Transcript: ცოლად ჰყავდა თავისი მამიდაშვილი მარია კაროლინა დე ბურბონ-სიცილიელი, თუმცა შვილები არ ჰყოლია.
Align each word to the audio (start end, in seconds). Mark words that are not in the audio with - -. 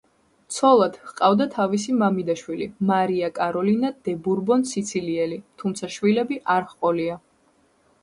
ცოლად 0.53 0.95
ჰყავდა 1.09 1.45
თავისი 1.55 1.93
მამიდაშვილი 1.99 2.69
მარია 2.93 3.31
კაროლინა 3.37 3.93
დე 4.09 4.17
ბურბონ-სიცილიელი, 4.29 5.41
თუმცა 5.63 5.95
შვილები 5.99 6.43
არ 6.59 6.71
ჰყოლია. 6.75 7.25